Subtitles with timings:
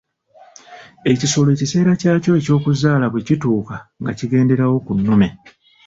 [1.11, 5.27] Ekisolo ekiseera kyakyo eky'okuzaala bwe kituuka nga kigenderawo ku nnume.